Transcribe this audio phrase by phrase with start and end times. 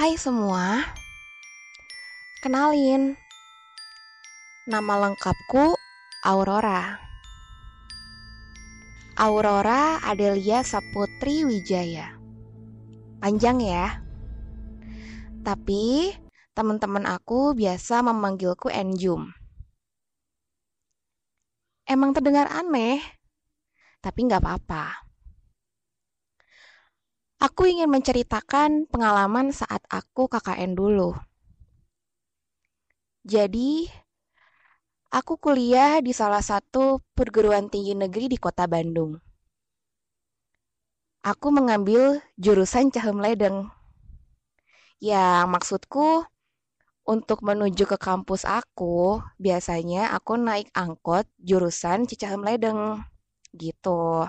[0.00, 0.80] Hai semua,
[2.40, 3.20] kenalin,
[4.64, 5.76] nama lengkapku
[6.24, 6.96] Aurora.
[9.20, 12.16] Aurora Adelia Saputri Wijaya.
[13.20, 14.00] Panjang ya.
[15.44, 16.16] Tapi
[16.56, 19.28] teman-teman aku biasa memanggilku Enjum.
[21.84, 23.04] Emang terdengar aneh,
[24.00, 25.09] tapi nggak apa-apa.
[27.40, 31.16] Aku ingin menceritakan pengalaman saat aku KKN dulu.
[33.24, 33.88] Jadi,
[35.08, 39.16] aku kuliah di salah satu perguruan tinggi negeri di kota Bandung.
[41.24, 43.72] Aku mengambil jurusan Cahem Ledeng.
[45.00, 46.28] Ya, maksudku
[47.08, 53.00] untuk menuju ke kampus aku, biasanya aku naik angkot jurusan Cicahem Ledeng.
[53.56, 54.28] Gitu.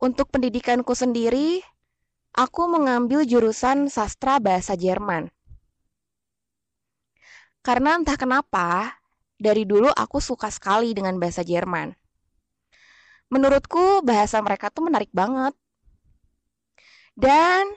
[0.00, 1.60] Untuk pendidikanku sendiri,
[2.32, 5.28] aku mengambil jurusan sastra bahasa Jerman.
[7.60, 8.96] Karena entah kenapa,
[9.36, 11.92] dari dulu aku suka sekali dengan bahasa Jerman.
[13.28, 15.52] Menurutku bahasa mereka tuh menarik banget.
[17.12, 17.68] Dan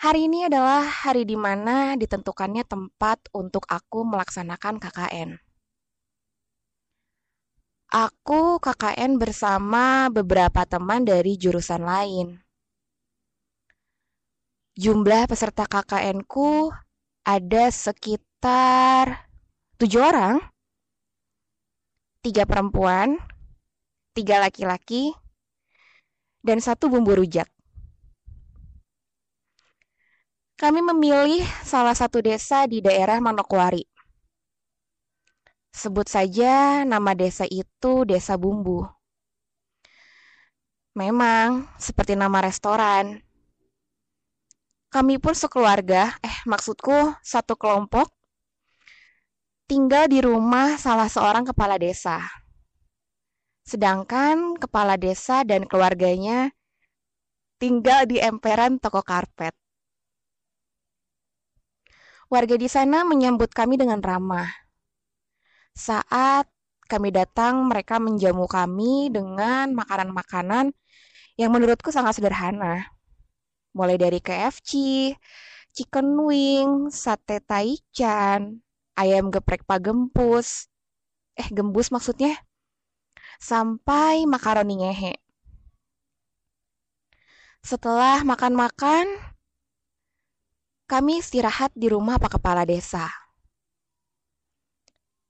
[0.00, 5.49] hari ini adalah hari di mana ditentukannya tempat untuk aku melaksanakan KKN.
[7.90, 12.38] Aku KKN bersama beberapa teman dari jurusan lain.
[14.78, 16.70] Jumlah peserta KKN-ku
[17.26, 19.26] ada sekitar
[19.74, 20.38] tujuh orang.
[22.22, 23.18] Tiga perempuan,
[24.14, 25.10] tiga laki-laki,
[26.46, 27.50] dan satu bumbu rujak.
[30.54, 33.82] Kami memilih salah satu desa di daerah Manokwari.
[35.70, 38.82] Sebut saja nama desa itu Desa Bumbu.
[40.98, 43.22] Memang seperti nama restoran.
[44.90, 48.10] Kami pun sekeluarga, eh maksudku satu kelompok,
[49.70, 52.18] tinggal di rumah salah seorang kepala desa.
[53.62, 56.50] Sedangkan kepala desa dan keluarganya
[57.62, 59.54] tinggal di emperan toko karpet.
[62.26, 64.50] Warga di sana menyambut kami dengan ramah
[65.74, 66.50] saat
[66.90, 70.74] kami datang, mereka menjamu kami dengan makanan-makanan
[71.38, 72.90] yang menurutku sangat sederhana.
[73.70, 74.70] Mulai dari KFC,
[75.70, 78.58] chicken wing, sate taichan,
[78.98, 80.66] ayam geprek pagempus,
[81.38, 82.34] eh gembus maksudnya,
[83.38, 85.14] sampai makaroni ngehe.
[87.62, 89.06] Setelah makan-makan,
[90.90, 93.19] kami istirahat di rumah Pak Kepala Desa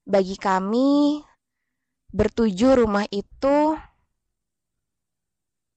[0.07, 1.21] bagi kami
[2.11, 3.79] bertuju rumah itu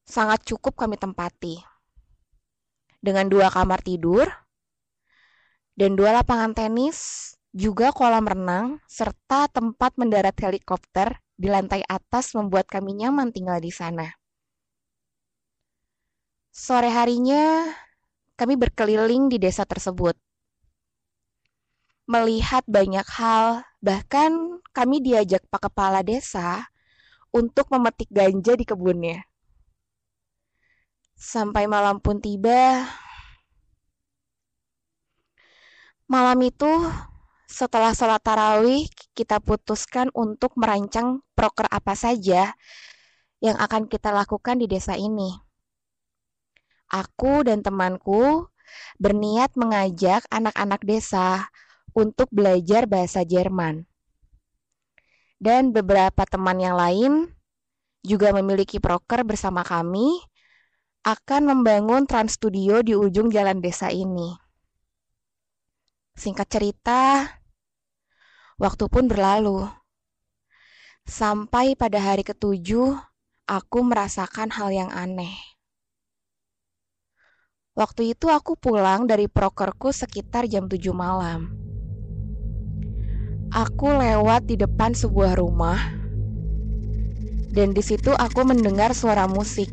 [0.04, 1.62] sangat cukup kami tempati.
[3.04, 4.26] Dengan dua kamar tidur
[5.76, 12.66] dan dua lapangan tenis, juga kolam renang, serta tempat mendarat helikopter di lantai atas membuat
[12.66, 14.08] kami nyaman tinggal di sana.
[16.54, 17.66] Sore harinya,
[18.38, 20.14] kami berkeliling di desa tersebut
[22.04, 26.68] melihat banyak hal, bahkan kami diajak Pak Kepala Desa
[27.32, 29.24] untuk memetik ganja di kebunnya.
[31.16, 32.84] Sampai malam pun tiba.
[36.12, 36.70] Malam itu,
[37.48, 38.86] setelah sholat tarawih,
[39.16, 42.54] kita putuskan untuk merancang proker apa saja
[43.40, 45.32] yang akan kita lakukan di desa ini.
[46.92, 48.46] Aku dan temanku
[49.02, 51.50] berniat mengajak anak-anak desa
[51.94, 53.86] untuk belajar bahasa Jerman.
[55.38, 57.12] Dan beberapa teman yang lain
[58.04, 60.20] juga memiliki proker bersama kami
[61.04, 64.32] akan membangun trans studio di ujung jalan desa ini.
[66.16, 67.28] Singkat cerita,
[68.56, 69.68] waktu pun berlalu.
[71.04, 72.96] Sampai pada hari ketujuh,
[73.44, 75.36] aku merasakan hal yang aneh.
[77.74, 81.63] Waktu itu aku pulang dari prokerku sekitar jam 7 malam.
[83.54, 85.78] Aku lewat di depan sebuah rumah,
[87.54, 89.70] dan di situ aku mendengar suara musik.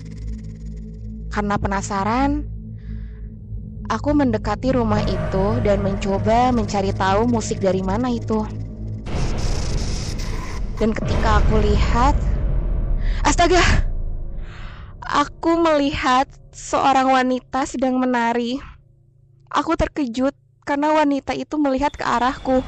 [1.33, 2.45] Karena penasaran,
[3.89, 8.45] aku mendekati rumah itu dan mencoba mencari tahu musik dari mana itu.
[10.77, 12.21] Dan ketika aku lihat,
[13.25, 13.65] astaga,
[15.01, 18.61] aku melihat seorang wanita sedang menari.
[19.49, 20.37] Aku terkejut
[20.69, 22.61] karena wanita itu melihat ke arahku.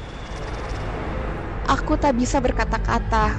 [1.73, 3.33] Aku tak bisa berkata-kata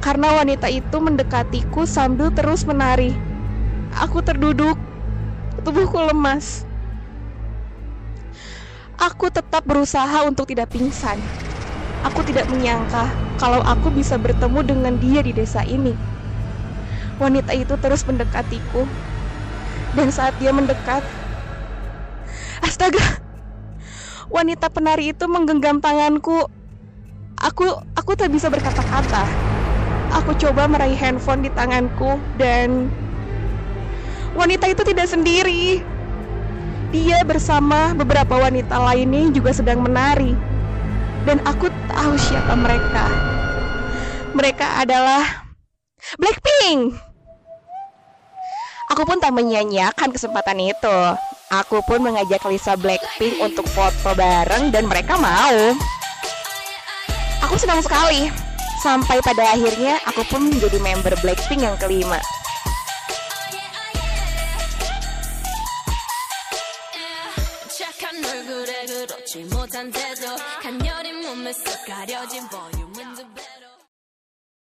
[0.00, 3.12] karena wanita itu mendekatiku sambil terus menari.
[4.00, 4.80] Aku terduduk,
[5.60, 6.64] tubuhku lemas.
[8.96, 11.20] Aku tetap berusaha untuk tidak pingsan.
[12.00, 15.92] Aku tidak menyangka kalau aku bisa bertemu dengan dia di desa ini.
[17.20, 18.88] Wanita itu terus mendekatiku.
[19.92, 21.04] Dan saat dia mendekat,
[22.64, 23.19] astaga,
[24.30, 26.46] wanita penari itu menggenggam tanganku.
[27.40, 27.66] Aku
[27.98, 29.26] aku tak bisa berkata-kata.
[30.22, 32.90] Aku coba meraih handphone di tanganku dan
[34.34, 35.82] wanita itu tidak sendiri.
[36.90, 40.34] Dia bersama beberapa wanita lainnya juga sedang menari.
[41.22, 43.06] Dan aku tahu siapa mereka.
[44.34, 45.50] Mereka adalah
[46.18, 46.96] Blackpink.
[48.90, 50.98] Aku pun tak menyanyiakan kesempatan itu.
[51.50, 55.74] Aku pun mengajak Lisa Blackpink untuk foto bareng dan mereka mau.
[57.42, 58.30] Aku senang sekali.
[58.78, 62.22] Sampai pada akhirnya aku pun menjadi member Blackpink yang kelima.
[69.50, 69.86] 못한